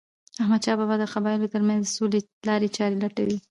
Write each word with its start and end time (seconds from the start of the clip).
احمدشاه 0.41 0.77
بابا 0.79 0.95
د 0.99 1.03
قبایلو 1.13 1.51
ترمنځ 1.53 1.81
د 1.85 1.89
سولې 1.97 2.19
لارې 2.47 2.67
چارې 2.77 2.95
لټولې. 3.03 3.37